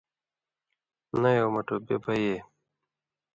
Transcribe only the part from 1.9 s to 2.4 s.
بئ اْے،